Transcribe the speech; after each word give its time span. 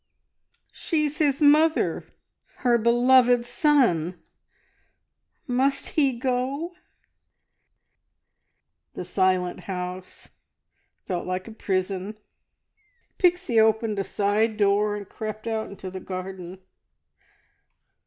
She's 0.71 1.19
his 1.19 1.43
mother.... 1.43 2.05
Her 2.65 2.79
beloved 2.79 3.45
son... 3.45 4.19
Must 5.45 5.89
he 5.89 6.17
go?" 6.17 6.71
The 8.95 9.05
silent 9.05 9.59
house 9.59 10.29
felt 11.05 11.27
like 11.27 11.47
a 11.47 11.51
prison. 11.51 12.17
Pixie 13.19 13.59
opened 13.59 13.99
a 13.99 14.03
side 14.03 14.57
door 14.57 14.95
and 14.95 15.07
crept 15.07 15.45
out 15.45 15.69
into 15.69 15.91
the 15.91 15.99
garden. 15.99 16.63